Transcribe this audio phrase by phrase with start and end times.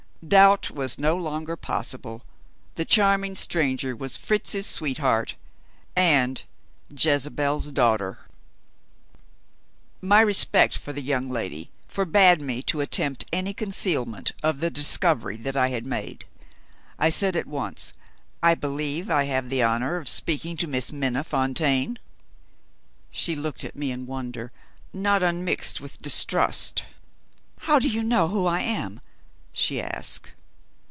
[0.23, 2.23] Doubt was no longer possible.
[2.75, 5.33] The charming stranger was Fritz's sweetheart
[5.95, 6.43] and
[6.95, 8.27] "Jezebel's Daughter."
[9.99, 15.37] My respect for the young lady forbade me to attempt any concealment of the discovery
[15.37, 16.25] that I had made.
[16.99, 17.91] I said at once,
[18.43, 21.97] "I believe I have the honor of speaking to Miss Minna Fontaine?"
[23.09, 24.51] She looked at me in wonder,
[24.93, 26.85] not unmixed with distrust.
[27.61, 29.01] "How do you know who I am?"
[29.53, 30.31] she asked.